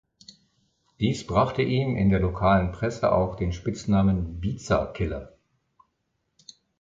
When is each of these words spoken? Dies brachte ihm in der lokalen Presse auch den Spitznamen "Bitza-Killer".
Dies 0.99 1.27
brachte 1.27 1.61
ihm 1.61 1.95
in 1.95 2.09
der 2.09 2.19
lokalen 2.19 2.71
Presse 2.71 3.11
auch 3.13 3.35
den 3.35 3.53
Spitznamen 3.53 4.39
"Bitza-Killer". 4.41 5.37